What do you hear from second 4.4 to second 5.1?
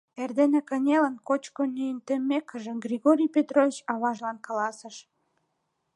каласыш: